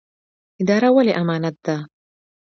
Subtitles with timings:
[0.61, 1.75] اداره ولې امانت ده؟